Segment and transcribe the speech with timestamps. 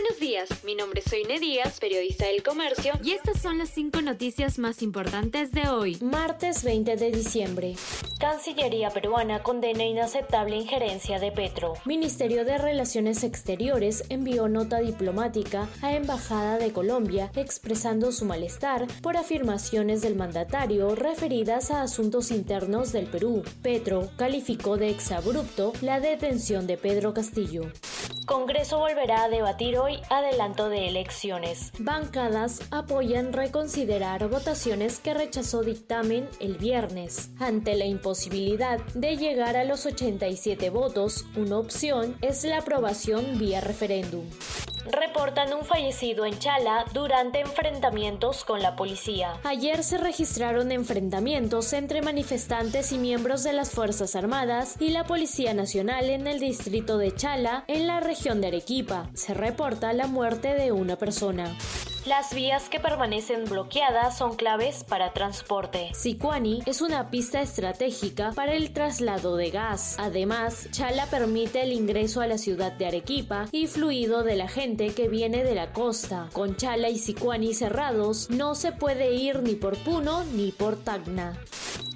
[0.00, 4.00] Buenos días, mi nombre es Soine Díaz, periodista del Comercio, y estas son las cinco
[4.00, 7.74] noticias más importantes de hoy, martes 20 de diciembre.
[8.20, 11.74] Cancillería peruana condena inaceptable injerencia de Petro.
[11.84, 19.16] Ministerio de Relaciones Exteriores envió nota diplomática a Embajada de Colombia expresando su malestar por
[19.16, 23.42] afirmaciones del mandatario referidas a asuntos internos del Perú.
[23.62, 27.62] Petro calificó de exabrupto la detención de Pedro Castillo.
[28.26, 31.72] Congreso volverá a debatir hoy adelanto de elecciones.
[31.78, 37.30] Bancadas apoyan reconsiderar votaciones que rechazó dictamen el viernes.
[37.38, 43.60] Ante la imposibilidad de llegar a los 87 votos, una opción es la aprobación vía
[43.60, 44.24] referéndum
[44.92, 49.34] reportan un fallecido en Chala durante enfrentamientos con la policía.
[49.44, 55.54] Ayer se registraron enfrentamientos entre manifestantes y miembros de las Fuerzas Armadas y la Policía
[55.54, 59.08] Nacional en el distrito de Chala, en la región de Arequipa.
[59.14, 61.56] Se reporta la muerte de una persona.
[62.08, 65.90] Las vías que permanecen bloqueadas son claves para transporte.
[65.92, 69.96] Sicuani es una pista estratégica para el traslado de gas.
[69.98, 74.94] Además, Chala permite el ingreso a la ciudad de Arequipa y fluido de la gente
[74.94, 76.30] que viene de la costa.
[76.32, 81.38] Con Chala y Sicuani cerrados, no se puede ir ni por Puno ni por Tacna.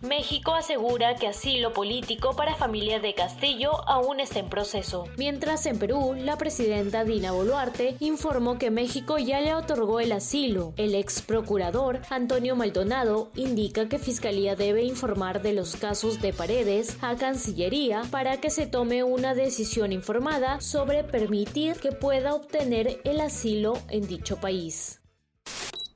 [0.00, 5.06] México asegura que asilo político para familias de Castillo aún está en proceso.
[5.16, 10.72] Mientras en Perú, la presidenta Dina Boluarte informó que México ya le otorgó el asilo.
[10.76, 16.96] El ex procurador Antonio Maldonado indica que Fiscalía debe informar de los casos de Paredes
[17.00, 23.20] a Cancillería para que se tome una decisión informada sobre permitir que pueda obtener el
[23.20, 25.00] asilo en dicho país.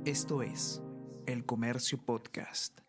[0.05, 0.83] Esto es
[1.27, 2.81] El Comercio Podcast.